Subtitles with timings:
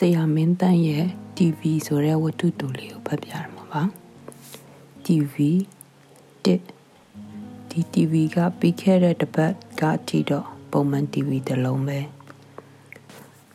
[0.00, 3.82] ဆရာမင်းတန်းရဲ့ TV ဆိုတဲ့ဝတ္ထုတူလေးကိုဖတ်ပြရမှာပါ
[5.04, 5.34] TV
[6.44, 6.60] တစ်
[7.70, 12.00] ဒီ TV ကပြီးခဲ့တဲ့တစ်ပတ်ကအထိတော့ပုံမှန် TV တစ်လုံးပဲ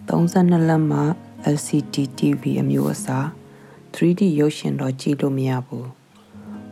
[0.07, 1.01] 32လက်မှ
[1.55, 3.27] LCD TV အမျိုးအစား
[3.93, 5.85] 3D ရုပ်ရှင်တော့ကြည့်လို့မရဘူး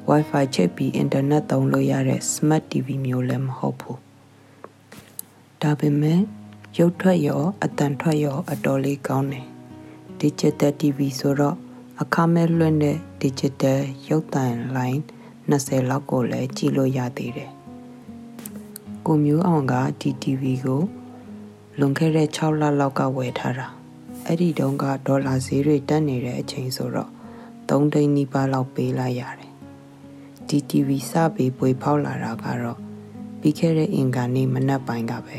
[0.09, 3.99] Wi-Fi ချိတ်ပြီးအင်တာနက်သုံးလို့ရတဲ့ Smart TV မျိုးလည်းမဟုတ်ဘူး
[5.61, 6.21] ဒါပေမဲ့
[6.77, 9.48] ရုပ်ထွက်ရောအတန်ထွက်ရောအတော်လေးကောင်းတယ်
[10.22, 11.55] Digital TV ဆိုတော့
[12.02, 14.45] အခမဲ့လွှင့်တဲ့ Digital ရုပ်သံ
[14.76, 15.00] လိုင်း
[15.50, 17.52] 20လောက်ကိုလည်းကြည့်လို့ရသေးတယ်
[19.05, 20.82] ကိုမျိုးအောင်ကဒီ TV ကို
[21.80, 23.68] လွန်ခဲ့တဲ့6လလောက်ကဝယ်ထားတာ
[24.26, 27.12] အဲ့ဒီတုန်းကဒေါ်လာဈေးတွေတက်နေတဲ့အချိန်ဆိုတော့
[27.70, 29.54] 3သိန်းနီးပါးလောက်ပေးလိုက်ရတယ်
[30.48, 32.80] ဒီ TV စပြီးပွေဖောက်လာတာကတော့
[33.40, 35.38] ပြီးခဲ့တဲ့အင်္ဂါနေ့မနက်ပိုင်းကပဲ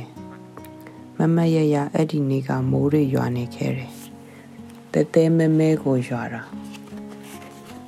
[1.18, 3.99] မမရရအဲ့ဒီနေ့ကမိုးတွေရွာနေခဲ့တယ်
[4.92, 6.42] တဲတဲမဲမဲကိုရွာတာ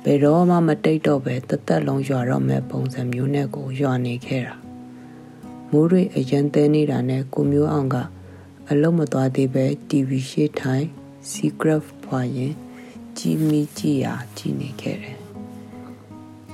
[0.03, 4.55] ဘယ်တော့မှမတိတ်တော့ပဲတသက်လုံးရွာတော့မဲ့ပုံစံမျိုးနဲ့ကိုရွာနေခဲ့တာ
[5.71, 7.95] မိုးတွေအရင်တဲနေတာနဲ့ကိုမျိုးအောင်က
[8.69, 10.85] အလုံးမသွားသေးပဲ TV ရှေ့ထိုင်
[11.31, 12.53] Secret ဖွာရင်
[13.17, 15.17] ကြီးမီကြီးရာကြီးနေခဲ့တယ်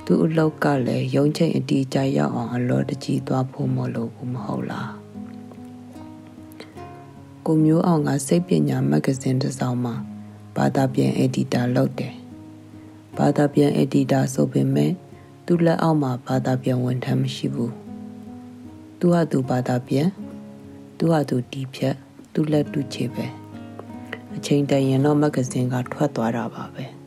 [0.04, 4.90] သူ့အလောက်ကလည်းရုံးချိန်အတီးကြရောက်အောင်အလောတကြီးသွားဖို့မလို့ဘူးမဟုတ်လား
[7.46, 9.94] ကိုမျိုးအောင်ကစိတ်ပညာမဂ္ဂဇင်းတစ်စောင်မှာ
[10.56, 12.14] ဘာသာပြန်အက်ဒီတာလုပ်တယ်။
[13.18, 14.92] ဘာသာပြန်အက်ဒီတာဆိုပေမဲ့
[15.46, 17.72] သူ့လက်အောက်မှာဘာသာပြန်ဝန်ထမ်းမရှိဘူး။
[18.98, 20.08] သူဟာသူဘာသာပြန်
[20.98, 21.94] သူဟာသူတီးဖြတ်
[22.32, 23.26] သူ့လက်တူချေပဲ။
[24.36, 26.84] အချိန်တန်ရင်တော့မဂ္ဂဇင်းကထွက်သွားတာပါပဲ။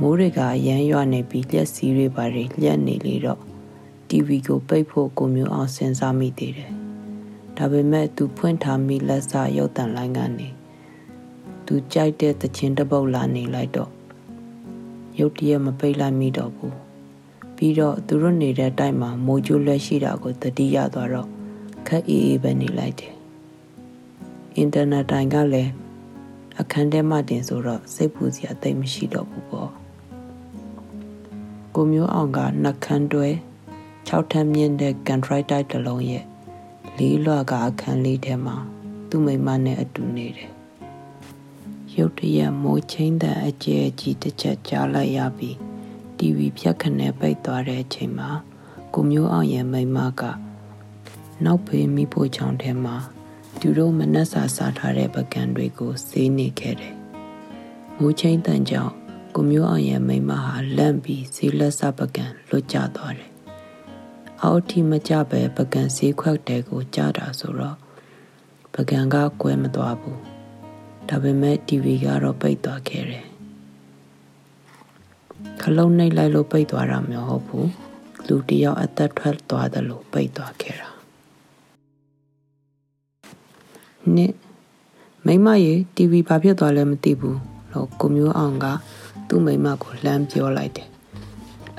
[0.00, 3.40] မိုးတွေကအရန်ရွနေပြီးလက်စီးတွေပါတွေလျက်နေလေတော့
[4.08, 6.70] TV ကိုပိတ်ဖို့ကိုမျိုးအောင်စဉ်းစားမိသေးတယ်။
[7.56, 10.48] ဒါပေမဲ့သူဖွင့်ထားမိလက်စရုပ်တံလိုင်းကနေ
[11.74, 13.90] သူကြိုက်တဲ့သချင်းတစ်ပုတ်လာနေလိုက်တော့
[15.18, 16.76] ရုတ်တရက်မပိတ်လိုက်မိတော့ဘူး
[17.56, 21.28] ပြီးတော့သူတို့နေတဲ့တိုက်မှာမိုးကြိုးလက်ရှိတာကိုတတိယသွားတော့
[21.86, 23.14] ခက်အေးအေးပဲနေလိုက်တယ်
[24.56, 25.72] အင်တာနက်တိုင်ကလည်း
[26.60, 29.70] အခန်းထဲမှတင်ဆိုတော့စိတ်ပူစရာသိမရှိတော့ဘူးပေါ့
[31.74, 33.28] ကိုမျိုးအောင်ကနှက်ခမ်းတွဲ
[33.78, 36.24] 6ထပ်မြင့်တဲ့ကန်ထရိုက်တိုက်တစ်လုံးရဲ့
[36.98, 38.56] လေးလွှကအခန်းလေးထဲမှာ
[39.08, 40.52] သူ့မိမနဲ့အတူနေတယ်
[41.98, 45.56] ရုတ်တရက်မိုးချင်းတဲ့အကျဲကြီးတစ်ချက်ကြားလိုက်ရပြီး
[46.18, 48.30] TV ဖြတ်ခနဲ့ပိတ်သွားတဲ့အချိန်မှာ
[48.94, 50.22] ကိုမျိုးအောင်ရဲ့မိမက
[51.44, 52.96] နောက်ဖေးမိဖို့ချောင်းထဲမှာ
[53.60, 56.94] သူတို့မနှက်စာစားထားတဲ့ပကံတွေကိုစေးနေခဲ့တယ်။
[57.98, 58.94] မိုးချင်းတန်ကြောင့်
[59.34, 63.30] ကိုမျိုးအောင်ရဲ့မိမဟာလန့်ပြီးဈေးလက်စပကံလွတ်ကျသွားတယ်။
[64.42, 67.76] အောက်ထိမကြပဲပကံဈေးခွက်တဲကိုကြားတာဆိုတော့
[68.74, 70.18] ပကံကကွဲမသွားဘူး။
[71.08, 73.24] ဒါပေမဲ့ TV ကတော့ပိတ်သွားခဲ့တယ်
[75.62, 77.70] ခလုံးနှိပ်လိုက်လို့ပိတ်သွားတာမဟုတ်ဘူး
[78.26, 80.88] လူတယောက်အသက်ထွက်သွားတယ်လို့ပိတ်သွားခဲ့တာ
[84.14, 84.32] နှစ်
[85.26, 87.38] မိမရေ TV ဘာဖြစ်သွားလဲမသိဘူး
[87.72, 88.66] လို့ကိုမျိုးအောင်က
[89.28, 90.88] သူ့မိမကိုလှမ်းပြောလိုက်တယ်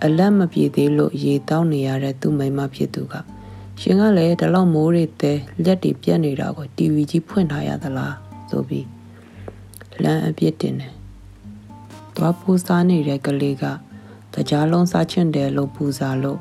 [0.03, 3.13] အလက်မပြေသေးလို့ရေတောင်းနေရတဲ့သူ့မိမဖြစ်သူက
[3.81, 8.15] ရှင်ကလည်းဒီလောက်မိုးတွေတဲလက်တွေပြက်နေတာကို TV ကြီးဖွင့်ထားရသလား
[8.49, 8.85] ဆိုပြီး
[10.03, 10.93] လမ်းအပြစ်တင်တယ်။
[12.15, 13.63] သွားပူစားနေတဲ့ကလေးက
[14.33, 16.39] တကြားလုံးစားချင်တယ်လို့ပူစားလို့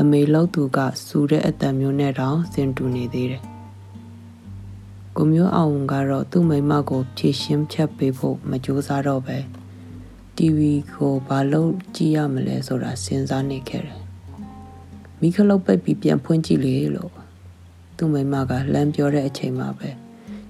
[0.00, 3.42] အမေလောက်သူကစူတဲ့အတန်မျိုးနဲ့တောင်စင်တူနေသေးတယ်။
[5.16, 9.38] ကိုမျိုးအောင်ကတော့သူ့မိမကိုဖြည့်ရှင်းဖြတ်ပေးဖို့မကြိုးစားတော့ပဲ
[10.36, 10.60] TV
[10.94, 14.00] ကိုဘာလို့ကြည့်ရမလဲဆိုတာစဉ်းစားနေခဲ့တယ်။
[15.20, 17.12] မိခလုတ်ပိတ်ပြီးပြန်ဖွင့်ကြည့်လေလို့
[17.96, 19.90] သူ့မိမကလမ်းပြောတဲ့အချိန်မှာပဲ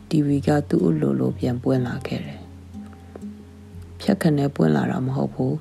[0.09, 2.42] TV ကသူ့အလိုလိုပြန်ပွင့်လာခဲ့တယ်
[4.03, 5.57] ဖြက်ခနဲ့ပွင့်လာတာမဟုတ်ဘူး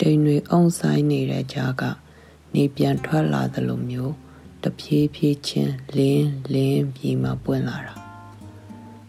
[0.00, 1.82] တိမ်တွေအုံဆိုင်နေတဲ့ကြားက
[2.54, 4.14] နေပြန်ထွက်လာသလိုမျိုး
[4.62, 7.94] တဖြည်းဖြည်းချင်းလင်းလင်းပြီးမှပွင့်လာတာ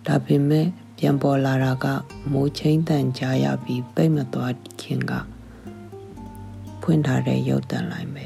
[0.05, 0.67] ဒါပေမဲ့
[0.97, 1.85] ပြန်ပေါ်လာတာက
[2.31, 5.13] မိုးချင်းတန်ကြားရပြီးပိတ်မသွားခင်က
[6.81, 8.25] ဖွင့်ထားတဲ့ရုပ်တံလိုက်ပဲ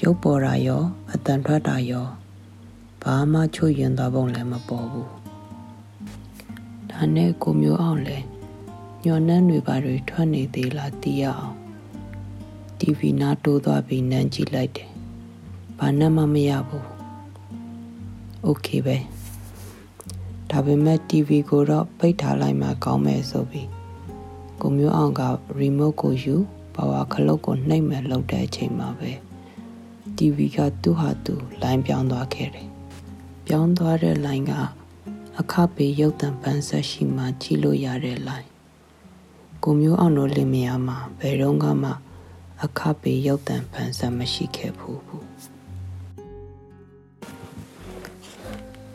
[0.00, 0.82] ရုပ်ပေါ်တာရော
[1.12, 2.06] အတန်ထွက်တာရော
[3.02, 5.25] ဘာမှချွတ်ရင်သွားပုံလည်းမပေါ်ဘူး
[6.98, 8.18] ဒါနဲ့ကိုမျိုးအောင်လဲ
[9.04, 11.56] ညော်နှမ်းတွေပါတွေထွက်နေသေးလားတီးရအောင်
[12.78, 14.90] TV နားတိုးသွားပြီးနမ်းကြည့်လိုက်တယ်။
[15.78, 16.84] ဘာနဲ့မှမရဘူး။
[18.46, 18.96] Okay ပဲ။
[20.50, 23.68] ဒါပေမဲ့ TV ကိုတော့ပိတ်ထားလိုက်မှကောင်းမယ်ဆိုပြီး
[24.60, 25.22] ကိုမျိုးအောင်က
[25.58, 26.34] remote ကိုယူ
[26.74, 29.10] ပါဝါခလုတ်ကိုနှိပ်မဲ့လောက်တဲ့အချိန်မှာပဲ
[30.16, 32.68] TV ကသူ့ဟာသူလိုင်းပြောင်းသွားခဲ့တယ်။
[33.46, 34.54] ပြောင်းသွားတဲ့လိုင်းက
[35.40, 38.48] အခပေရုတ်တံပန်းဆက်ရှိမှကြည့်လို့ရတဲ့လိုင်း
[39.62, 41.92] ကိုမျိုးအောင်တို့လင်မယားမှာဘယ်တော့မှ
[42.64, 45.24] အခပေရုတ်တံပန်းဆက်မရှိခဲ့ဘူးဘူး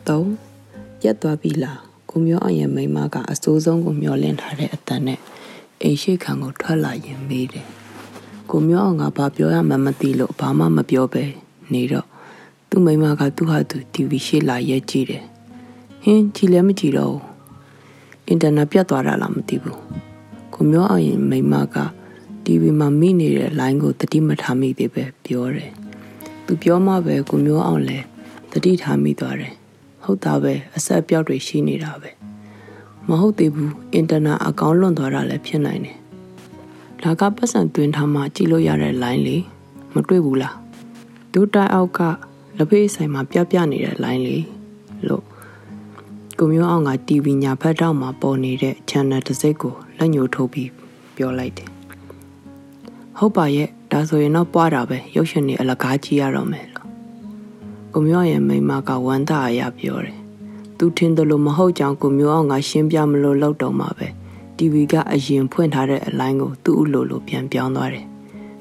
[0.06, 0.22] ၃
[1.04, 1.80] ရက်သွားပြီလား
[2.10, 5.20] ကိုမျိုးအောင်ရဲ့မိမကအစိုးဆုံးကိုမျောလင့်ထားတဲ့အတန်နဲ့
[5.82, 7.66] အိမ်ရှိခံကိုထွက်လာရင်မေးတယ်
[8.50, 11.24] ကိုမျိုးအောင်ကဘာပြောရမှမသိလို့ဘာမှမပြောပဲ
[11.72, 12.06] နေတော့
[12.68, 15.24] သူ့မိမကသူ့ဟာသူ TV ရှေ့လာရဲကြည့်တယ်
[16.02, 17.22] ဟင်းကြည်လည်းမကြည်တော့ဘူး
[18.28, 19.78] အင်တာနက်ပြတ်သွားတာလားမသိဘူး
[20.54, 21.76] ကိုမျိုးအောင်ရင်မိမက
[22.44, 25.70] TV မှာမိနေတဲ့ line ကိုတတိမထားမိသေးပဲပြောတယ်
[26.46, 27.98] သူပြောမှပဲကိုမျိုးအောင်လဲ
[28.50, 29.54] တတိထားမိသွားတယ်
[30.02, 32.10] ဟုတ်တာပဲအဆက်ပြောက်တွေရှိနေတာပဲ
[33.08, 35.98] မဟုတ်သေးဘူးအင်တာနက်အကောင့်လွန်သွားတာလည်းဖြစ်နိုင်တယ်
[37.02, 39.44] ဒါကပတ်စံတွင်ထားမှကြည့်လို့ရတဲ့ line လေး
[39.94, 40.56] မတွေ့ဘူးလား
[41.32, 42.00] ဒုတိုင်အောက်က
[42.56, 44.44] လက်ဖေးဆိုင်မှာပြပြနေတဲ့ line လေး
[45.08, 45.31] လို့
[46.38, 50.70] ကိုမျိုးအောင်က TV ညာဘက်တောက်မှာပေါ်နေတဲ့ channel တစ်စိတ်ကိုလက်ညှိုးထိုးပြီး
[51.16, 51.68] ပြောလိုက်တယ်
[53.18, 56.88] ဟုတ်ပါရဲ့ဒါဆိုရင်တော့ပွားတာပဲရုပ်ရှင်တွေအလကားကြည့်ရတော့မယ်လို့
[57.92, 60.18] ကိုမျိုးရဲ့မိမကဝမ်းသာအရာပြောတယ်
[60.78, 64.08] သူထင်တယ်လို့မဟုတ်ကြောင်ကိုမျိုးအောင်ကရှင်းပြမလို့လောက်တော့မှာပဲ
[64.56, 68.06] TV ကအရင်ဖွင့်ထားတဲ့အလိုင်းကိုသူ့အလိုလိုပြန်ပြောင်းသွားတယ်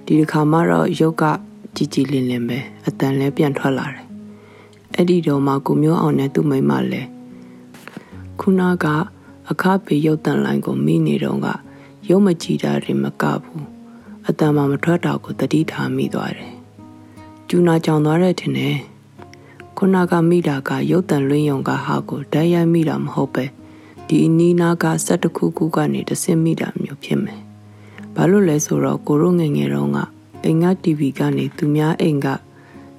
[0.05, 1.23] ဒီတစ်ခါမှတော့ရုပ်က
[1.75, 4.05] ကြည်ကြည်လင်လင်ပဲအတန်လဲပြန်ထွက်လာတယ်
[4.95, 7.09] အဲ့ဒီတော့မှကိုမျိုးအောင်နဲ့သူ့မိမလည်း
[8.41, 8.85] ခုနက
[9.51, 11.47] အခါပေရုပ်တန်လိုင်းကိုမိနေတော့က
[12.09, 13.65] ရုပ်မကြည်တာတွေမကဘူး
[14.27, 16.53] အတန်မှမထွက်တာကိုတတိထားမိသွားတယ်
[17.47, 18.77] ကျူနာကြောင်သွားတဲ့ထင်တယ်
[19.77, 23.45] ခုနကမိတာကရုပ်တန်လွင်းယုံကဟာကိုဓာတ်ရိုက်မိတာမဟုတ်ပဲ
[24.07, 27.39] ဒီအနီးနားကစက်တခုခုကနေတဆင့်မိတာမျိုးဖြစ်မယ်
[28.15, 29.99] ဘာလို့လဲဆိုတော့ကိုရိုငငယ်တုန်းက
[30.43, 32.27] အိမ်က TV ကနေသူများအိမ်က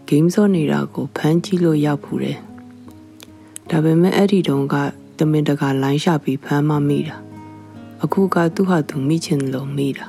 [0.09, 2.39] ဂိမ်းဆော့နေတာကိုဖမ်းကြည့်လို့ရောက်ဖူးတယ်
[3.71, 4.77] ဒါပေမဲ့အဲ့ဒီတုန်းက
[5.23, 7.17] တမင်တကာလိုင်းရှာပြီးဖမ်းမမိတာ
[8.03, 10.07] အခုကသူ့ဟာသူမိချင်လို့မိတာ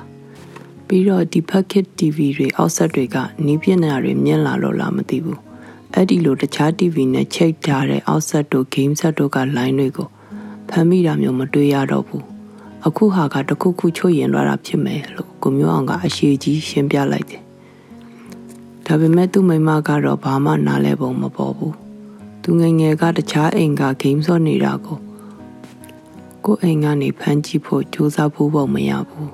[0.86, 3.16] ပြီးတော့ဒီ packet TV တွေအောက်ဆက်တွေက
[3.46, 5.40] နီးပြနေတာတွေမြင်လာလို့လားမသိဘူး
[5.94, 10.08] အဲ့ဒီလိုတခြား TV နဲ့ချိတ်ထားတဲ့အောက်ဆက်တို့ game ဆက်တို့က line တွေကို
[10.68, 12.24] ဖမ်းမိတာမျိုးမတွေ့ရတော့ဘူး
[12.86, 17.42] အခုဟာကတခုခုချွတ်ရင်လာတာဖြစ်မယ်လို့ကိုမျိုးအောင်ကအရှိကြီးရှင်းပြလိုက်တယ်
[18.86, 21.83] ဒါပေမဲ့သူ့မိမကတော့ဘာမှနားလဲပုံမပေါ်ဘူး
[22.46, 24.98] သူငယ်ငယ်ကတခြားအိမ်ကဂိမ်းဆော့နေတာကို
[26.44, 29.32] ကိုအိမ်ကနေဖမ်းကြည့်ဖို့ကြိုးစားဖို့ပုံမရဘူး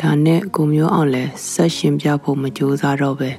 [0.00, 3.30] ဒါနဲ့ကိုမျိုးအောင်လဲဆက်ရှင်ပြဖို့မကြိုးစားတော့ပဲ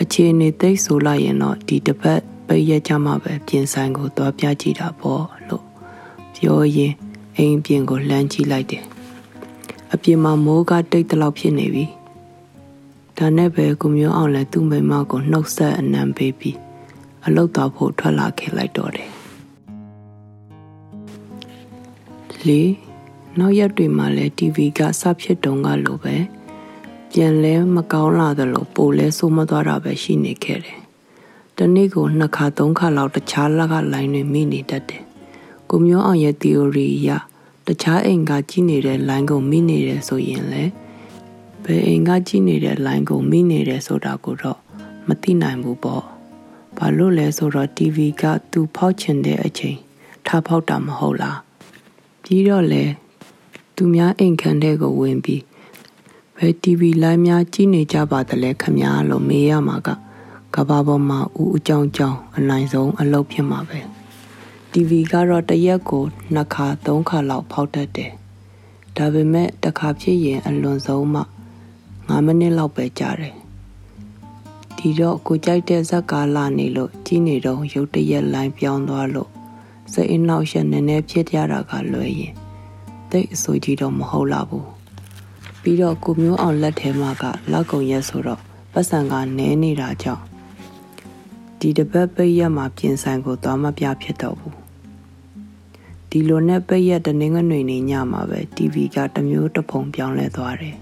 [0.00, 5.64] အခြေအနေသိဆိုလိုက်ရင်တော့ဒီတစ်ပတ်ပိတ်ရကြမှာပဲပြင်ဆိုင်ကိုသွားပြကြည့်တာပေါ့လို့
[6.36, 6.94] ပြောရင်
[7.36, 8.84] အိမ်ပြင်ကိုလှမ်းကြည့်လိုက်တယ်
[9.92, 11.84] အပြင်မှာမိုးကတိတ်တလောက်ဖြစ်နေပြီ
[13.16, 16.65] ဒါနဲ့ပဲကိုမျိုးအောင်လဲသူ့မိမကိုနှုတ်ဆက်အနံပေးပြီး
[17.26, 19.10] အလုတ်သွားဖို့ထွက်လာခဲ့လိုက်တော့တယ်
[22.46, 22.62] လေ
[23.38, 26.16] နောက်ရက်တွေမှာလဲ TV ကစဖြစ်တုံးကလိုပဲ
[27.12, 30.80] ပြန်လဲမကောင်းလာသလိုပိုလဲဆိုးမသွားတာပဲရှိနေခဲ့တယ်
[31.58, 35.02] တနေ့ကိုနှစ်ခါသုံးခါလောက်တခြားလက်ကလိုင်းတွေမိနေတတ်တယ်
[35.70, 37.10] ကိုမျိုးအောင်ရဲ့ theory အရ
[37.66, 40.64] တခြားအိမ်ကကြီးနေတဲ့ line ကိုမိနေတယ်ဆိုရင်လေ
[41.64, 44.58] ဘယ်အိမ်ကကြီးနေတဲ့ line ကိုမိနေတယ်ဆိုတာကိုတော့
[45.08, 46.04] မသိနိုင်ဘူးပေါ့
[46.78, 48.22] ဘာလို့လဲဆိုတော့ TV က
[48.52, 49.78] သူဖောက်ချင်တဲ့အချိန်
[50.26, 51.38] ထားဖောက်တာမဟုတ်လား
[52.22, 52.84] ပြီးတော့လေ
[53.76, 55.42] သူများအိမ်ခန်းတဲ့ကိုဝင်ပြီး
[56.36, 59.88] ဘယ် TV လိုင်းများကြီးနေကြပါသလဲခမများလို့မေးရမှာက
[60.54, 63.80] ကဘာပေါ်မှာဦးအကြောင်းကြောင်းအနိုင်ဆုံးအလုပ်ဖြစ်မှာပဲ
[64.72, 68.12] TV ကတော့တရက်ကိုနှစ်ခါသုံးခါလောက်ဖောက်တတ်တယ်
[68.96, 71.22] ဒါပေမဲ့တစ်ခါဖြစ်ရင်အလွန်ဆုံးမှ
[72.08, 73.34] 9မိနစ်လောက်ပဲကြာတယ်
[74.78, 79.30] ဒီတော့ကိုကြိုက်တဲ့ဇက်ကာလာနေလို့ကြီးနေတော့ရုတ်တရက်လိုင်းပြောင်းသွားလို့
[79.92, 82.34] စိတ်အနှောက်အယှက်နည်းနည်းဖြစ်ကြတာကလွယ်ရင်
[83.10, 84.68] တိတ်အဆိုးကြီးတော့မဟုတ်လာဘူး
[85.62, 88.40] ပြီးတော့ကိုမျိုးအောင်လက်ထဲမှာကလောက်ကုံရက်ဆိုတော့
[88.72, 90.24] ပတ်စံကနဲနေတာကြောင့်
[91.60, 94.56] ဒီတပတ်ပိတ်ရက်မှာပြင်ဆိုင်ကိုသွားမပြဖြစ်တော့ဘူး
[96.10, 100.76] ဒီလိုနဲ့ပိတ်ရက်တနင်္ဂနွေနေ့ညမှာပဲ TV ကတမျိုးတဖုံပြောင်းလဲသွားတယ်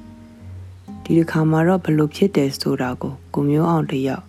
[1.05, 4.25] ဒီတစ်ခါမှာတော့ဘလို့ဖြစ်တယ်ဆိုတာကိုကိုမျိုးအောင်တယောက်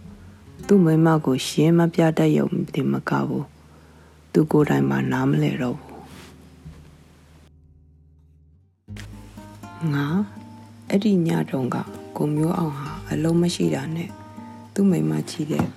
[0.68, 3.46] သူ့မိမကိုရှင်းမပြတတ်ရုံတင်မကဘူး
[4.34, 10.08] သူကိုယ်တိုင်မှနားမလဲတော့ဘူးငါ
[10.90, 11.76] အဲ့ဒီညတုန်းက
[12.18, 14.10] ကိုမျိုးအောင်ဟာအလုံးမရှိတာနဲ့
[14.74, 15.68] သူ့မိမချီတဲ့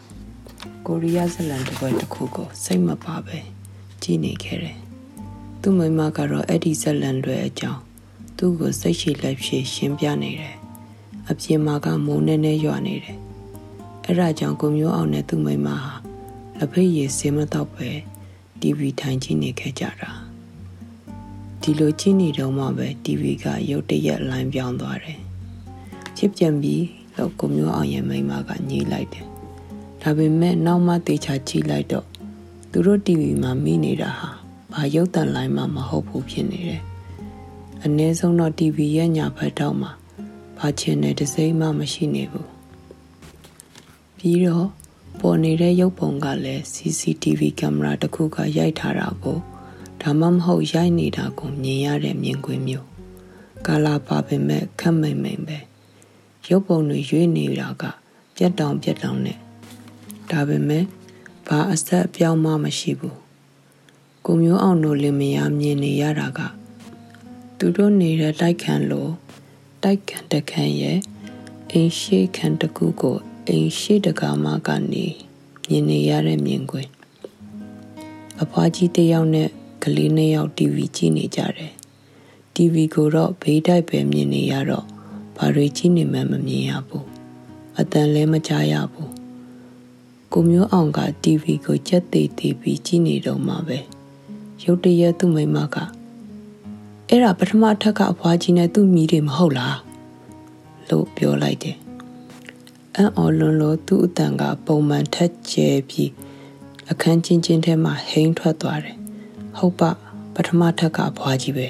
[0.87, 3.39] ကိုရီးယားဇလန်တစ်ပွဲတစ်ခုကိုစိတ်မပါပဲ
[4.03, 4.79] ကြည်နေခဲ့တယ်
[5.61, 7.83] သူ့မိမကတော့အဲ့ဒီဇလန်တွေအကြောင်း
[8.37, 10.58] သူ့ကိုစိတ်ရှိလက်ဖြစ်ရှင်းပြနေတယ်
[11.31, 13.19] အပြင်မှာကမိုးနေနေရွာနေတယ်
[14.05, 15.93] အဲ့ဒါကြောင့်ကိုမျိုးအောင်နဲ့သူ့မိမဟာ
[16.57, 17.89] လက်ဖိတ်ရည်စင်းမတော့ပဲ
[18.61, 20.11] TV ထိုင်ကြည့်နေခဲ့ကြတာ
[21.61, 25.21] ဒီလိုကြည့်နေတော့မှပဲ TV ကရုတ်တရက်လိုင်းပြောင်းသွားတယ်
[26.17, 26.85] ဖြစ်ပြန်ပြီး
[27.17, 29.27] တော့ကိုမျိုးအောင်ရဲ့မိန်းမကညှိလိုက်တယ်
[30.03, 32.07] ဒါပေမဲ့နောက်မှတေချာကြည့်လိုက်တော့
[32.71, 34.31] သူတို့ TV မှာမိနေတာဟာ
[34.73, 36.83] ဘာရုပ်သံလိုင်းမှမဟုတ်ဘူးဖြစ်နေတယ်
[37.85, 39.93] အနည်းဆုံးတော့ TV ရဲ့ညာဘက်တော့မှာ
[40.59, 42.49] ဘာချင်တဲ့တစ်စိမ့်မှမရှိနေဘူး
[44.17, 44.67] ပြီးတော့
[45.21, 49.39] ပေါ်နေတဲ့ရုပ်ပုံကလည်း CCTV ကင်မရာတစ်ခုကရိုက်ထားတာကို
[50.03, 52.89] ဒါမှမဟုတ်ရိုက်နေတာကိုမြင်ရတဲ့မြင်ကွင်းမျိုး
[53.67, 55.59] ကာလာပါပင်မဲ့ခက်မိန်မိန်ပဲ
[56.49, 57.85] ရုပ်ပုံတွေရွေးနေတာက
[58.37, 59.39] ပြက်တောင်ပြက်တောင်နဲ့
[60.31, 60.85] ဒါပေမဲ့
[61.47, 63.19] ဘာအဆက်အပြောင်းမှမရှိဘူး
[64.25, 66.41] ကိုမျိုးအောင်တို့လင်မယားမြင်နေရတာက
[67.59, 69.09] သူတို့နေတဲ့တိုက်ခန်းလို
[69.85, 70.99] တိုက်ခန်းတခန်းရဲ့
[71.73, 73.17] အိမ်ရှိခန်းတစ်ခုကို
[73.49, 75.07] အိမ်ရှိတကားမှကနေ
[75.69, 76.91] မြင်နေရတဲ့မြင်ကွင်း
[78.43, 79.49] အဖွားကြီးတယောက်နဲ့
[79.83, 81.73] ကလေးနှစ်ယောက် TV ကြည့်နေကြတယ်
[82.55, 84.87] TV ကိုတော့ဘေးတိုက်ပဲမြင်နေရတော့
[85.37, 87.07] ဘာတွေကြည့်နေမှမမြင်ရဘူး
[87.79, 89.13] အတန်လည်းမကြားရဘူး
[90.33, 93.79] ကိုမျိုးအောင်က TV ကိုကြက်သေးသေးပြီးကြည့်နေတော့မှပဲ
[94.63, 95.79] ရုတ်တရက်သူ့မိမက
[97.11, 99.79] အဲ့ဒါပထမထပ်ကအဖွားကြီးနဲ့သူ့မိတွေမဟုတ်လား
[100.89, 101.77] လို့ပြောလိုက်တယ်
[102.97, 106.11] အံ့ဩလွန်လို့သူ့အတန်ကပုံမှန်ထက်ကျဲပြီး
[106.91, 108.97] အခန်းချင်းချင်းထဲမှာဟိန်းထွက်သွားတယ်
[109.57, 109.83] ဟုတ်ပ
[110.35, 111.69] ပထမထပ်ကအဖွားကြီးပဲ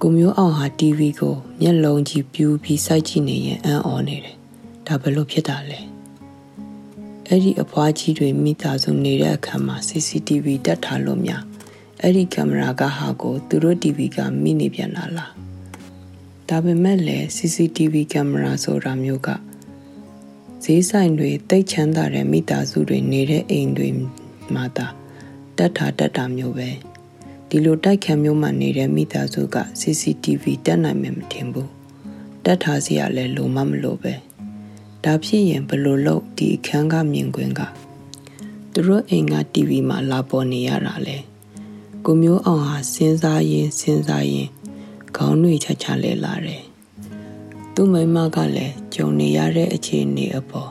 [0.00, 4.36] ကိုမျိုးအောင်ဟာ TV ကိုမျက်လုံးကြီးပြူးပြီးစိုက်ကြည့်နေရင်အံ့ဩနေတယ်
[4.86, 5.80] ဒါဘယ်လိုဖြစ်တာလဲ
[7.26, 11.42] အဲ့ဒီအဖွားကြီးတွေမိသားစုနေတဲ့အခန်းမှာ CCTV တက်ထားလို့များ
[12.02, 15.32] အဲ့ဒီကင်မရာကဟာကိုသူတို့ TV ကမိနေပြန်လာလား
[16.48, 19.28] ဒါပေမဲ့လည်း CCTV ကင်မရာဆိုတာမျိုးက
[20.64, 23.88] ဈေးဆိုင်တွေတိတ်ချမ်းသာတဲ့မိသားစုတွေနေတဲ့အိမ်တွေ
[24.54, 24.86] မှာတာ
[25.58, 26.68] တက်တာတက်တာမျိုးပဲ
[27.48, 31.70] ဒီလိုတိုက်ခံမျိုးမှနေတဲ့မိသားစုက CCTV တက်နိုင်မယ်မထင်ဘူး
[32.44, 34.14] တက်ထားစီရလဲလိုမှမလိုပဲ
[35.04, 37.60] ဒါဖြစ်ရင်ဘလို့လို့ဒီအခန်းကမြင်ကွင်းက
[38.72, 41.18] သူတို့အိမ်က TV မှာလာပေါ်နေရတာလဲ
[42.08, 44.48] ကိုမျိုးအောင်ဟာစဉ်းစားရင်စဉ်းစားရင်
[45.16, 46.62] ခေါင်းတွေချချလဲလာတယ်
[47.74, 50.70] သူ့မိမကလည်းကြုံနေရတဲ့အခြေအနေအပေါ်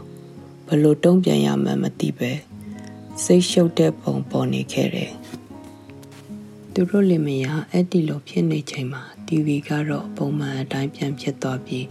[0.67, 2.31] ဘလို့တုံ့ပြန်ရမှန်းမသိပဲ
[3.23, 5.11] စိတ်ရှုပ်တဲ့ပုံပေါ်နေခဲ့တယ်
[6.73, 11.87] သူတို့လင်မယားအဲ့ဒီလိုဖြစ်နေချိန်မှာ TV ကတော့ပုံမှန်အတိုင်းပြန်ဖြစ်သွားပြီး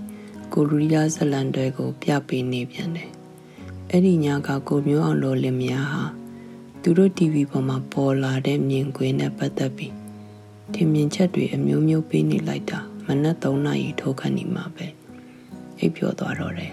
[0.52, 3.10] ကိုရီးယားဇလန်တွေကို ပြပေးနေပြန်တယ်
[3.90, 6.23] အဲ့ဒီညကကိုမျိုးအောင်လိုလင်မယားဟာ
[6.86, 9.94] သူတို့ TV ပေါ်မှာပေါ်လာတဲ့မြင်ကွင်းနဲ့ပတ်သက်ပြီး
[10.74, 14.86] ထင်မြင်ချက်တွေအမျိုးမျိုးပေးနေလိုက်တာမနက်3နာရီထိုးခန့်နေမှာပဲ
[15.78, 16.72] အိပ်ပျော်သွားတော့တယ်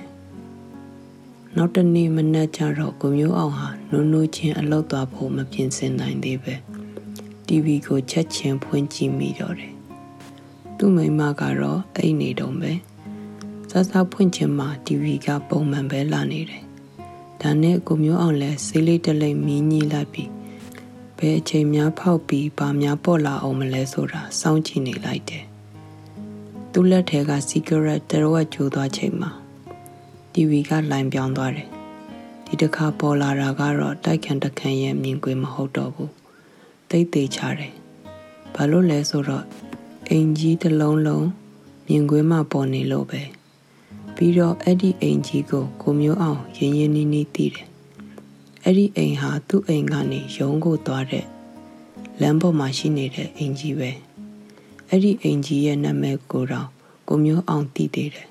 [1.55, 6.55] နောက်တနေ့မနက်ကျတော့ကိုမျိုးအောင်ဟာနုံနုချင်းအလောက်သွားဖို့မပြင်ဆင်နိုင်သေးပဲ
[7.47, 9.73] TV ကိုချက်ချင်းဖွင့်ကြည့်မိတော့တယ်
[10.77, 12.71] သူ့မိမကတော့အိတ်နေတော့ပဲ
[13.71, 16.63] စစဖွင့်ချင်းမှာ TV ကပုံမှန်ပဲလာနေတယ်
[17.41, 20.29] ဒါနဲ့ကိုမျိုးအောင်လဲဆေးလေးတလိမ့်မီးညှိလိုက်ပြီး
[21.17, 25.45] ဘယ်အချိန်များဖောက်ပြီးဘာများပေါ်လာအောင်မလဲဆိုတာစောင့်ကြည့်နေလိုက်တယ်
[26.71, 29.31] သူ့လက်ထဲက cigarette တရဝက်ကျိုးသွားချိန်မှာ
[30.33, 31.67] TV ကလိုင်းပြောင်းသွားတယ်
[32.45, 36.11] ဒီတစ်ခါပေါ်လာတာကတော့တိုက်ခံတခန့်ရဲ့မြင်ကွင်းမဟုတ်တော့ဘူး
[36.89, 37.73] တိတ်သေးချတယ်
[38.55, 39.45] ဘာလို့လဲဆိုတော့
[40.09, 41.27] အင်ကြီးတစ်လုံးလုံး
[41.87, 43.21] မြင်ကွင်းမှာပေါ်နေလို့ပဲ
[44.23, 47.67] ပြီးတော့အဲ့ဒီအိမ်ကြီးကိုကိုမျိုးအောင်ရင်းရင်းနှီးနှီးသိတယ်
[48.63, 51.25] အဲ့ဒီအိမ်ဟာသူ့အိမ်ကနေရုံးကိုသွားတဲ့
[52.21, 53.91] လမ်းပေါ်မှာရှိနေတဲ့အိမ်ကြီးပဲ
[54.89, 56.67] အဲ့ဒီအိမ်ကြီးရဲ့နာမည်ကိုတော့
[57.07, 58.27] ကိုမျိုးအောင်သိသေးတယ်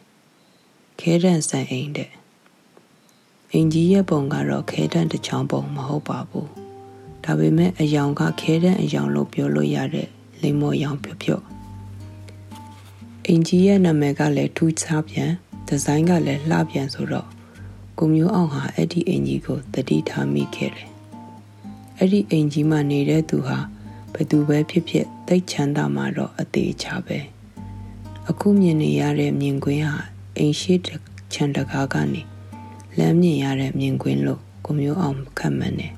[1.01, 2.11] ခဲတန့်ဆိုင်အိမ်တဲ့
[3.53, 6.49] အင်ကြီးရဲ့ပုံကတော့ခဲတန့်တစ်ချောင်းပုံမဟုတ်ပါဘူး
[7.25, 10.09] ဒါပေမဲ့အယောင်ကခဲတန့်အယောင်လို့ပြောလို့ရတဲ့
[10.43, 11.43] လိမ္မော်ရောင်ဖြော့ဖြော့
[13.27, 15.33] အင်ကြီးရဲ့နာမည်ကလည်းထူးခြားပြန်
[15.71, 17.29] ဒီဇိုင်းကလည်းလှပြန်ဆိုတော့
[17.99, 20.89] ကိုမျိုးအောင်ဟာအဲ့ဒီအင်ကြီးကိုတတိထားမိခဲ့တယ်
[21.99, 23.59] အဲ့ဒီအင်ကြီးမှာနေတဲ့သူဟာ
[24.15, 27.19] ဘသူပဲဖြစ်ဖြစ်တိတ်ချမ်းသာမှာတော့အသေးချပဲ
[28.29, 29.97] အခုမြင်နေရတဲ့မြင်ကွင်းဟာ
[30.37, 30.75] အိမ်ရှိ
[31.33, 32.23] ချန်တကားကနေ
[32.99, 35.95] လမ်းမြင်ရတဲ့မြင်ကွင်းလို့ကိုမျိုးအောင်ခတ်မှန်းတယ်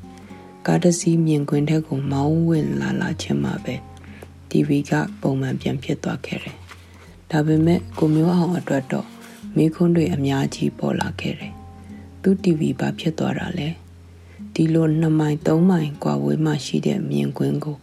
[0.66, 3.74] ကားတစီးမြင်ကွင်းထက်ကိုမောင်းဝင်လာလာချင်းမှပဲ
[4.50, 6.56] TV ကပုံမှန်ပြန်ဖြစ်သွားခဲ့တယ်
[7.30, 9.11] ဒါပေမဲ့ကိုမျိုးအောင်အတွက်တော့
[9.55, 11.53] မိခွန်းတွေအများကြီးပေါ်လာခဲ့တယ်
[12.21, 13.69] သူ TV ဘာဖြစ်သွားတာလဲ
[14.53, 17.77] ဒီလို2မိုင်3မိုင်กว่าဝေးမှရှိတဲ့မြင်ကွင်းကို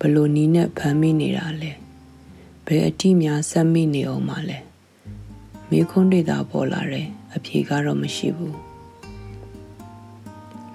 [0.00, 1.72] ဘလို့နီးနဲ့ဖမ်းမိနေတာလဲ
[2.66, 4.58] ဘယ်အတိများဆက်မိနေအောင်မလဲ
[5.70, 8.56] မိခွန်းတွေသာပေါ်လာတယ်အဖြေကတော့မရှိဘူး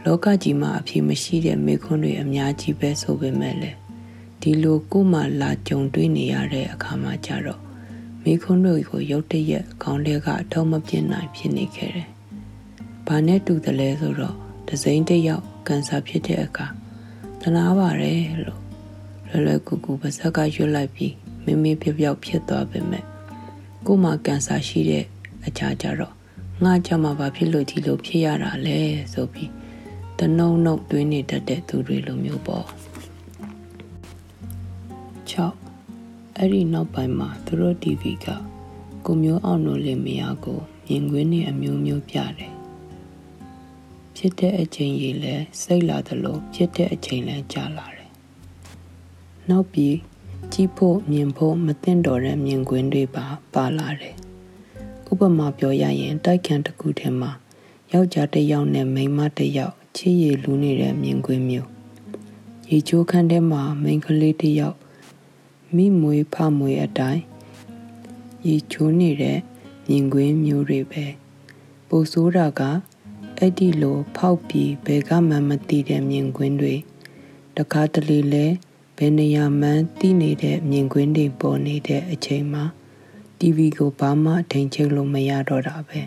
[0.03, 3.71] လောကကြီးမှာအဖြစ်မရှိတဲ့မေခွန်းတွေအများကြီးပဲဆိုပေမဲ့လေ
[4.41, 7.61] ဒီလိုကိုမှလာကြုံတွေ့နေရတဲ့အခါမှာကြတော့
[8.24, 12.08] မေခွန်းတို့ကိုရုတ်တရက်ခေါင်းထဲကအထုံးမပြင်းနိုင်ဖြစ်နေခဲ့တယ်။
[13.06, 14.36] ဘာနဲ့တူတယ်လဲဆိုတော့
[14.68, 16.66] ဒဇိန်တစ်ယောက်ကန်ဆာဖြစ်တဲ့အခါ
[17.40, 18.60] တနာပါတယ်လို့
[19.28, 21.14] လွယ်လွယ်ကူကူပါဇက်ကရွတ်လိုက်ပြီး
[21.44, 23.04] မင်းမင်းပြောက်ပြောက်ဖြစ်သွားပေမဲ့
[23.86, 25.04] ကိုမှကန်ဆာရှိတဲ့
[25.46, 26.14] အကြကြတော့
[26.64, 28.78] ငါကြောင့်မှဘာဖြစ်လို့ဒီလိုဖြစ်ရတာလဲ
[29.12, 29.50] ဆိုပြီး
[30.18, 32.66] တနှုံနှုတ်တွင်းနေတတ်တဲ့သူတွေလိုမျိုးပေါ့
[35.30, 35.61] 6
[36.38, 38.26] အဲ့ဒီနောက်ပိုင်းမှာသူတို့ TV က
[39.06, 42.52] ကိုမျိုးအောင်တို့လင်မယားကိုမြင်ကွင်းနဲ့အမျိုးမျိုးပြတယ်
[44.16, 48.10] ဖြစ်တဲ့အချိန်ကြီးလဲစိတ်လာသလိုဖြစ်တဲ့အချိန်လဲကြာလာတယ်
[49.48, 49.96] နောက်ပြီး
[50.52, 54.14] ကြည့်ဖို့မြင်ဖို့မသင့်တော်တဲ့မြင်ကွင်းတွေပါပါလာတယ်
[55.10, 57.30] ဥပမာပြောရရင်တိုက်ခန်းတစ်ခုထဲမှာ
[57.92, 61.68] ယောက်ျားတစ်ယောက်နဲ့မိန်းမတစ်ယောက်ချစ်ရည်လူနေတဲ့မြင်ကွင်းမျိုး
[62.70, 64.76] ရေချိုးခန်းထဲမှာမိန်းကလေးတစ်ယောက်
[65.76, 67.22] မိမွေဖမွေအတိုင်း
[68.46, 69.38] ရေချိုးနေတဲ့
[69.88, 71.04] မြင်ကွင်းမျိုးတွေပဲ
[71.88, 72.62] ပိုဆိုးတာက
[73.38, 76.74] အဲ့ဒီလိုဖောက်ပြီးဘယ်ကမှမသိတဲ့မြင်ကွင်းတွေ
[77.56, 78.46] တခါတလေလဲ
[78.96, 82.64] ဘယ်နေရာမှန်းသိနေတဲ့မြင်ကွင်းတွေပေါ်နေတဲ့အချိန်မှာ
[83.38, 86.00] TV ကိုဘာမှထိန်ချုပ်လို့မရတော့တာပဲ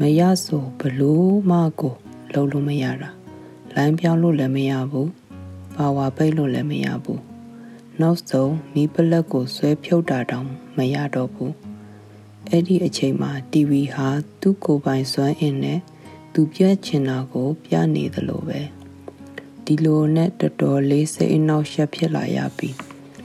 [0.00, 1.94] မရဆိုဘလို့မှကို
[2.32, 3.10] လုံးလို့မရတာ
[3.74, 5.10] လိုင်းပြောင်းလို့လည်းမရဘူး
[5.76, 7.31] ပါဝါပိတ်လို့လည်းမရဘူး
[8.00, 11.54] နောက်ဆုံးမီးပလက်ကိုဆွဲဖြုတ်တာတောင်မရတော့ဘူး
[12.48, 14.08] အဲ့ဒီအချိန်မှာ TV ဟာ
[14.40, 15.80] သူ့ကိုယ်ပိုင်စွမ်းအင်နဲ့
[16.32, 18.60] သူပြက်ချင်တာကို ပြနေသလိုပဲ
[19.64, 22.76] ဒီလိုနဲ့တော်တော်လေးစိတ်အနှောက်ယှက်ဖြစ်လာရပြီး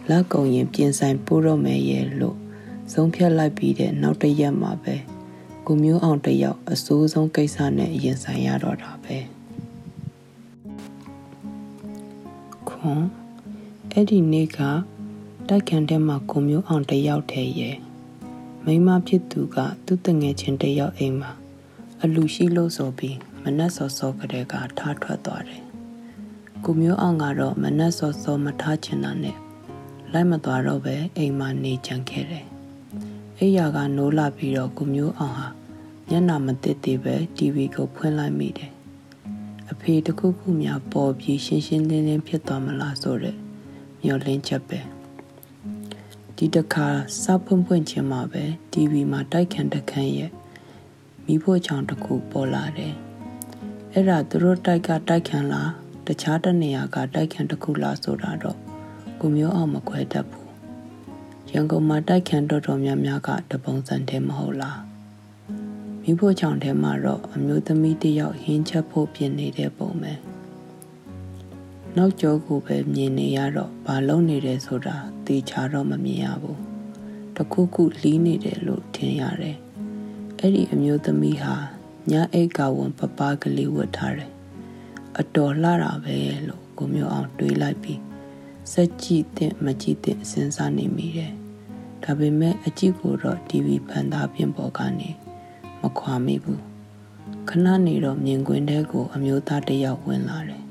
[0.09, 2.38] လက်ကုံရင်ပြင်ဆိုင်ပို့တော့မယ်ရဲ့လို့
[2.93, 4.95] ဆုံးဖြတ်လိုက်ပြီးတဲ့နောက်တစ်ရက်မှာပဲ
[5.67, 9.17] ကိုမျိုးအောင်တယောက်အစိုးဆုံးကိစ္စနဲ့ရင်ဆိုင်ရတော့တာပဲ
[12.70, 13.03] ခွန်
[14.00, 14.60] အဲ့ဒီနေ့က
[15.50, 17.77] တိုက်ခန်းထဲမှာကိုမျိုးအောင်တယောက်တည်းရဲ့
[18.66, 21.31] မိမဖြစ်သူကသူ့တငယ်ချင်းတယောက်အိမ်မှာ
[22.03, 25.64] အလူရှိလို့ဆိုပြီးမနက်စောစောကတည်းကထားထွက်သွားတယ်
[26.64, 29.38] ကိုမျိုးအောင်ကတော့မနက်စောစောမထားချင်တာနဲ့
[30.12, 32.46] လိုက်မသွားတော့ပဲအိမ်မှာနေကြံခဲ့တယ်
[33.40, 35.48] အိယာကနိုးလာပြီးတော့ကိုမျိုးအောင်ဟာ
[36.10, 38.72] မျက်နှာမသစ်သေးပဲ TV ကိုဖွင့်လိုက်မိတယ်
[39.72, 43.47] အဖေတခုခုများပေါ်ပြီးရှင်းရှင်းလင်းလင်းဖြစ်သွားမလားဆိုတဲ့
[44.09, 44.79] မျှော်လင့်ချက်ပဲ
[46.37, 46.87] ဒီတခါ
[47.24, 48.43] စောက်ဖွင့်ဖွင့်ချင်းမှာပဲ
[48.74, 50.31] TV မှာတိုက်ခန့်တခန့်ရဲ့
[51.25, 52.96] မိဖို့ချောင်တစ်ခုပေါ်လာတယ်
[53.93, 55.72] အဲ့ဒါသူတို့တိုက်ကတိုက်ခန့်လား
[56.07, 58.57] တခြားတနေရာကတိုက်ခန့်တစ်ခုလားဆိုတာတော့
[59.20, 60.50] ကိုမျိုးအောင်မခွဲတတ်ဘူး
[61.51, 64.79] ရန်ကုန်မှာတိုက်ခန့်တော်တော်များများကတပုံစံတည်းမဟုတ်လား
[66.03, 70.13] မိဖို့ချောင်ထဲမှာတော့အမျိုးသမီးတယောက်ဟင်းချက်ဖို့ပြင်နေတဲ့ပုံပဲ
[71.98, 76.62] နောက်ကျောကိုပဲမြင်နေရတော့ဘာလုံးနေတယ်ဆိုတာသိချတော့မမြင်ရဘူး
[77.36, 79.57] တခုခုလီးနေတယ်လို့ထင်ရတယ်
[80.40, 81.55] အဲ့ဒီအမျိုးသမီးဟာ
[82.12, 84.31] ညအိတ်ကဝန်ပပကလေးဝတ်ထားတယ်
[85.20, 88.01] အတော်လှတာပဲလို့ကိုမျိုးအောင်တွေးလိုက်ပြီး
[88.72, 91.33] စက်ကြည့်တဲ့မကြည့်တဲ့စဉ်းစားနေမိတယ်
[92.03, 95.10] ဒါပေမဲ့အကြည့်ကိုတော့ TV ဖန်သားပြင်ပေါ်ကနေ
[95.81, 96.62] မခွာမိဘူး
[97.50, 100.67] ခဏနေတော့မြင်ကွင်းထဲကို အမျိုးသားတစ်ယောက်ဝင်လာတယ်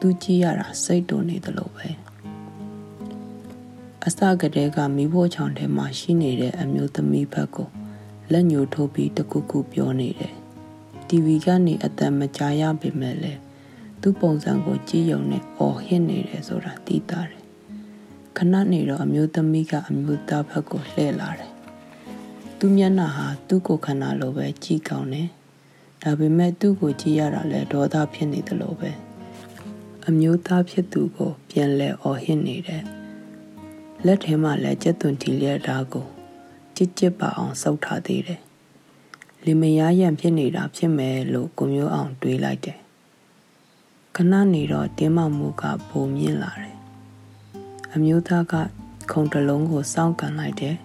[0.00, 1.88] သူကြည့်ရတာစိတ်တုန်နေသလိုပဲ
[4.06, 7.68] အစကတည်းကမိဖို့ချောင်ထဲမှာရှိနေတဲ့အမျိုးသမီးဘက်ကို
[8.32, 10.34] လက်ညှိုးထိုးပြီးတခုခုပြောနေတယ်။
[11.08, 13.40] TV ကနေအတန်မကြားရပေမဲ့လည်း
[14.02, 17.42] သူ့ပုံစံကိုကြည့်ရုံနဲ့အော်ဟစ်နေတယ်ဆိုတာသိတာတယ်။
[18.36, 21.52] ခဏနေတော့အမျိုးသမီးကအမျိုးသားဘက်ကိုလှည့်လာတယ်။
[22.58, 25.28] သူ့မျက်နှာဟာသူ့ကိုယ်ခန္ဓာလိုပဲကြည့်ကောင်းတယ်။
[26.02, 28.92] ဒါပေမဲ့သူ့ကိုကြည့်ရတာလဲဒေါသဖြစ်နေတယ်လို့ပဲ။
[30.10, 32.84] အမျိုးသားဖြစ်သူကိုပြန်လဲအော်ဟစ်နေတယ်။
[34.04, 36.06] လက်ထဲမှာလဲကြက်သွန်တီလျက်ဓာတ်ကို
[36.76, 38.40] ကြစ်ကြစ်ပါအောင်စုပ်ထားသေးတယ်။
[39.44, 42.78] လင်မယားရံဖြစ်နေတာဖြစ်မယ်လို့ကိုမျိုးအောင်တွေးလိုက်တယ်။
[44.16, 46.76] ခဏနေတော့တင်းမမှုကပုံမြင့်လာတယ်။
[47.94, 48.54] အမျိုးသားက
[49.10, 50.76] ခုံတလုံးကိုစောင့်ကန်လိုက်တယ်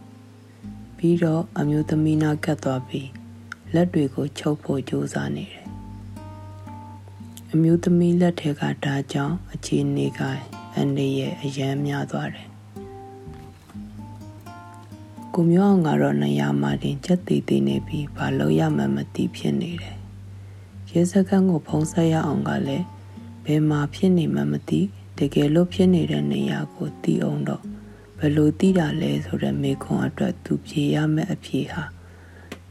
[0.98, 3.10] ။ပြီးတော့အမျိုးသမီးနာကတ်သွားပြီး
[3.74, 5.63] လက်တွေကိုချုပ်ဖို့ကြိုးစားနေတယ်။
[7.56, 10.20] အမျိုးသမီးလက်ထဲကဓာကြောင့်အခြေအနေက
[10.76, 12.48] အန်ဒီရဲ့အယမ်းများသွားတယ်
[15.34, 19.98] ကိုမျိုးအောင်ကတော့နေရာမှာတင်ချက်တည်တည်နေပြီးဘာလို့ရမှမသိဖြစ်နေတယ်။
[20.92, 22.86] ရဲစခန်းကိုဖုံးဆက်ရအောင်ကလည်း
[23.46, 24.82] ဘယ်မှာဖြစ်နေမှမသိ
[25.18, 27.64] တကယ်လို့ဖြစ်နေတဲ့နေရာကိုတီးအောင်တော့
[28.18, 31.84] ဘယ်လိုတီးတာလဲဆိုတဲ့မေခွန်းအတွက်သူဖြေရမယ့်အဖြေဟာ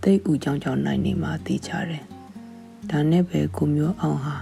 [0.03, 2.05] တိတ်ဦးကြောင်ကြောင်နိုင်နေမှသိချတယ်။
[2.90, 4.37] ဒါနဲ့ပဲကိုမျိုးအောင်ဟာ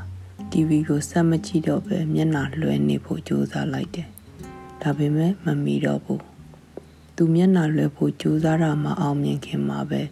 [0.53, 4.09] TV ကိုစက်မကြည့်တော့ပဲမျက်နှာလွှဲနေဖို့ကြိုးစားလိုက်တယ်။
[4.83, 6.21] ဒါပေမဲ့မမီတော့ဘူး။
[7.17, 10.03] သူမျက်နှာလွှဲဖို့ကြိုးစားတာမအောင်မြင်ခင်မှာပဲ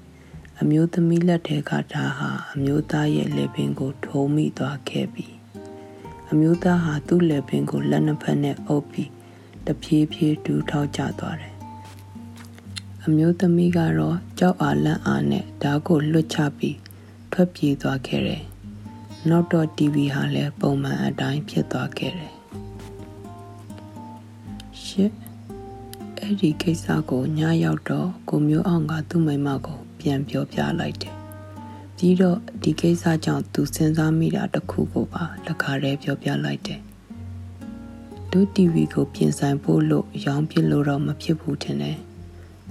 [0.63, 5.27] အမျိုးသမီးလက်ထဲကဓာဟာအမျိုးသားရဲ့လက်ပင်ကို ထုံးမိသွားခဲ့ပြီ။
[6.31, 9.11] အမျိုးသားဟာသူ့လက်ပင်ကိုလက်နှစ်ဖက်နဲ့အုပ်ပြီး
[9.67, 11.55] တဖြည်းဖြည်းဒူးထောက်ကျသွားတယ်။
[13.05, 16.77] အမျိုးသမီးကတော့ကြောက်အားလန့်အားနဲ့ဓာကိုလွတ်ချပြီး
[17.33, 18.43] ထွက်ပြေးသွားခဲ့တယ်။
[19.27, 22.35] နောက်တော့ TV ဟာလည်းပုံမှန်အတိုင်းဖြစ်သွားခဲ့တယ်
[24.85, 25.13] ရှစ်
[26.19, 31.15] အဲ့ဒီကိစ္စကိုညရောက်တော့ကိုမျိုးအောင်ကသူ့မိမကို ပြန်ပြောပြလိုက်တယ်
[31.97, 36.81] ပြီးတော့ဒီကိစ္စကြောင့်သူစဉ်းစားမိတာတခုကိုပါတခါတည်းပြောပြလိုက်တယ်
[38.33, 41.99] တို့ TV ကိုပြင်ဆိုင်ဖို့လို့ရောင်းပြလို့တော့မဖြစ်ဘူးထင်တယ်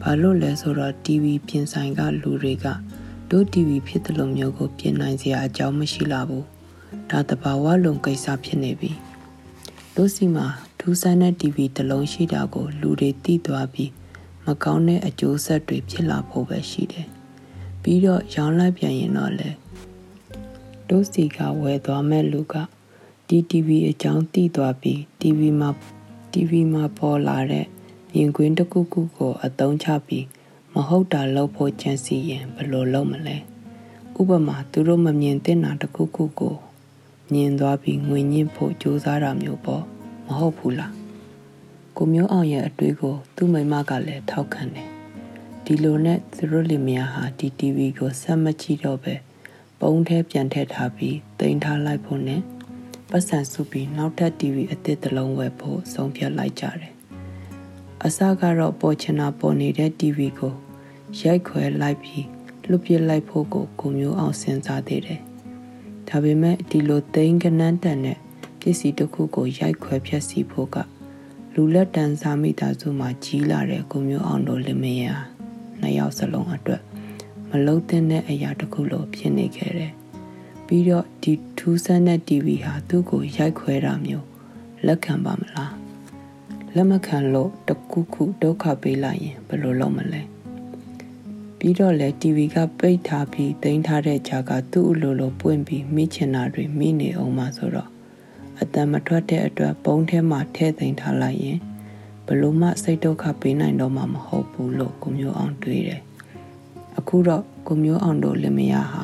[0.02, 2.66] ဘာလို့လဲဆိုတော့ TV ပြင်ဆိုင်ကလူတွေက
[3.32, 6.46] တို့ TV ဖြစ်တယ်လို့မျိုးကိုပြင်နိုင်စရာအကြောင်းမရှိလာဘူး
[7.10, 8.92] ဒါတဘာဝလုံးကိစ္စဖြစ်နေပြီ
[9.96, 10.46] တို့စီမှာ
[10.80, 13.92] ထူးဆန်းတဲ့ TV တစ်လုံးရှိတာကို လူတွေသိသွားပြီး
[14.46, 17.08] မကောင်းတဲ့အကျိုးဆက်တွေဖြစ်လာဖို့ပဲရှိတယ်
[17.82, 19.50] ပြီးတော့ရောင်းလိုက်ပြန်ရင်တော့လေ
[20.90, 22.56] တို့စီကဝယ်သွားမဲ့လူက
[23.28, 25.70] ဒီ TV အကြောင်းသိသွားပြီး TV မှာ
[26.34, 27.66] TV မှာပေါ်လာတဲ့
[28.14, 30.26] မြင်ကွင်းတစ်ခုခုကိုအသုံးချပြီး
[30.80, 33.38] မဟုတ်တာလုပ်ဖို့ကြံစီရင်ဘယ်လိုလုပ်မလဲ
[34.20, 36.56] ဥပမာသူတို့မမြင်သင့်တာတစ်ခုခုကို
[37.34, 39.84] မြင်သွားပြီးငွေညစ်ဖို့ကြိုးစားတာမျိုးပေါ့
[40.28, 40.94] မဟုတ်ဘူးလား
[41.98, 44.90] ကိုမျိုးအောင်ရဲ့အတွေးကို သူ့မိမကလည်းထောက်ခံတယ်
[45.66, 49.16] ဒီလိုနဲ့သူတို့လင်မယားဟာဒီ TV ကိုဆက်မကြည့်တော့ပဲ
[49.80, 52.42] ပုံးထဲပြန်ထည့်ထားပြီးတင်ထားလိုက်ဖို့နဲ့
[53.10, 56.94] ပတ်စံစုပြီးနောက်ထပ် TV အသစ်တစ်လုံးဝယ်ဖို့ဆုံးဖြတ်လိုက်ကြတယ်
[58.04, 60.56] အစကတော့ပေါ်ချင်တာပေါ်နေတဲ့ TV ကို
[61.22, 62.26] ရိုက်ခွဲလိုက်ပြီး
[62.70, 65.22] လွတ်ပြစ်လိုက်ဖို့ကိုကိုမျိုးအောင်စဉ်းစားသေးတယ်။
[66.10, 68.18] ဒါပေမဲ့ဒီလိုသိန်းကနန်းတန်တဲ့
[68.60, 70.78] ပစ္စည်းတစ်ခုကိုရိုက်ခွဲဖျက်ဆီးဖို့က
[71.54, 75.24] လူလက်တန်းစားမိသားစုမှာကြီးလာတဲ့ကိုမျိုးအောင်တို့လင်မယား
[75.82, 76.82] နှစ်ယောက်စလုံးအတွက်
[77.50, 79.94] မလုံးတဲ့အရာတစ်ခုလိုဖြစ်နေခဲ့တယ်။
[80.68, 84.26] ပြီးတော့ဒီထူးဆန်းတဲ့ TV ဟာသူ့ကိုရိုက်ခွဲတာမျိုး
[84.86, 85.72] လက်ခံပါမလား။
[86.76, 90.22] လက်မခံလို့တခုခုဒုက္ခပေးလိုက်ရင်ဘယ်လိုလုပ်မလဲ
[91.60, 97.90] ပြီးတော့လေ TV ကပိတ်ထားပြီးတင်ထားတဲ့ဂျာကသူ့အလိုလိုပွင့်ပြီးမိချင်တာတွေမိနေအောင်မှဆိုတော့
[98.62, 101.60] အတန်မထွက်တဲ့အတွက်ပုံးထဲမှာထည့်သိမ်းထားလိုက်ရင်
[102.28, 106.02] ဘလို့မှစိတ်ဒုက္ခပေးနိုင်တော့မှမဟုတ်ဘူးလို့ကိုမျိုးအောင်တွေးတယ်
[106.98, 109.04] အခုတော့ကိုမျိုးအောင်တို့လင်မယားဟာ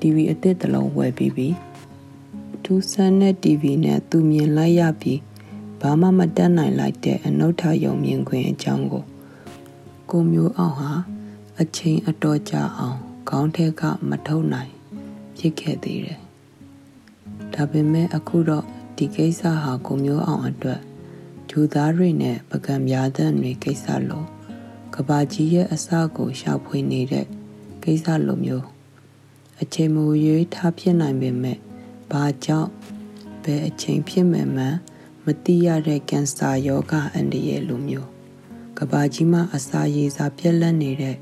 [0.00, 1.48] TV အသစ်တစ်လုံးဝယ်ပြီးပြီ
[2.64, 5.20] ထူးဆန်းတဲ့ TV နဲ့သူမြင်လိုက်ရပြီး
[5.80, 9.04] ဘာမှမတတ်နိုင်လိုက်တဲ့အနုထယုံမြင်ခွင့်အကြောင်းကို
[10.10, 10.92] ကိုမျိုးအောင်ဟာ
[11.62, 14.72] အချိန်အတော်ကြာအောင်ခေါင်းထဲကမထုတ်နိုင်
[15.38, 16.20] ဖြစ်ခဲ့သေးတယ်။
[17.54, 18.64] ဒါပေမဲ့အခုတော့
[18.96, 20.80] ဒီကိစ္စဟာကိုမျိုးအောင်အတွက်
[21.50, 24.26] ဂျူသားတွေနဲ့ပကံများတဲ့တွေကိစ္စလို့
[24.94, 27.26] ကဘာကြီးရဲ့အစကိုရှာဖွေနေတဲ့
[27.82, 28.66] ကိစ္စလိုမျိုး
[29.60, 31.58] အချိန်မူရွေးထားဖြစ်နိုင်ပေမဲ့
[32.12, 32.70] ဘာကြောင့်
[33.42, 34.78] ဘယ်အချိန်ဖြစ်မယ်မှန်း
[35.24, 38.08] မတိရတဲ့ကင်ဆာယောဂအန္တရာယ်လိုမျိုး
[38.78, 41.16] ကဘာကြီးမှာအစာရည်စာပြက်လက်နေတဲ့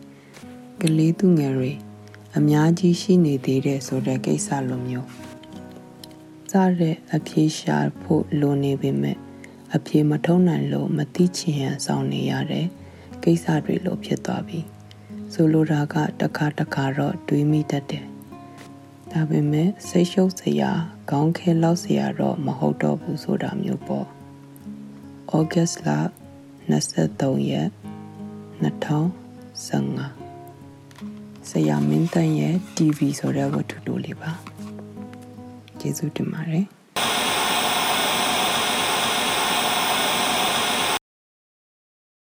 [0.81, 1.73] ကလေးသူငယ်တွေ
[2.37, 5.09] အများကြီးရှိနေသေးတဲ့ဆိုတဲ့ကိစ္စလိုမျိုး
[6.51, 9.17] စတဲ့အဖြေရှာဖို့လိုနေပေမဲ့
[9.75, 12.67] အဖြေမထုံးနိုင်လို့မသိချင်ဟန်ဆောင်နေရတဲ့
[13.23, 14.61] ကိစ္စတွေလိုဖြစ်သွားပြီ
[15.33, 18.07] ဆိုလိုတာကတခါတခါတော့တွေးမိတတ်တယ်
[19.13, 20.73] ဒါပေမဲ့စိတ်ရှုပ်စရာ
[21.11, 24.07] ခေါင်းခဲလောက်စရာတော့မဟုတ်တော့ဘူးဆိုတာမျိုးပေါ့။
[25.37, 25.89] ဩဂတ်လ
[26.71, 27.69] 23ရက်
[28.63, 30.22] 2015
[31.57, 34.31] ဆရာမင်းတန်ရဲ့ TV ဆိုတဲ့ဝတ္ထုတိုလေးပါ။
[35.81, 36.67] ကျေးဇူးတင်ပါတယ်။